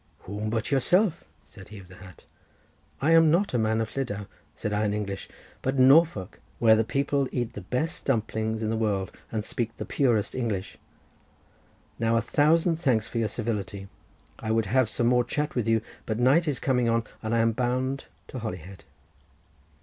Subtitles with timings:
[0.21, 2.25] "Whom but yourself?" said he of the hat.
[3.03, 5.29] "I am not a man of Llydaw," said I in English,
[5.61, 9.77] "but of Norfolk, where the people eat the best dumplings in the world, and speak
[9.77, 10.79] the purest English.
[11.99, 13.89] Now a thousand thanks for your civility.
[14.39, 17.39] I would have some more chat with you, but night is coming on, and I
[17.41, 18.85] am bound to Holyhead."